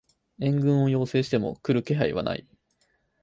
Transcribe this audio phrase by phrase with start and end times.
[0.39, 2.47] 援軍を要請しても来る気配はない